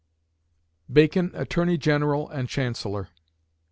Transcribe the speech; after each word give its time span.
BACON 0.89 1.29
ATTORNEY 1.35 1.77
GENERAL 1.77 2.27
AND 2.31 2.49
CHANCELLOR. 2.49 3.09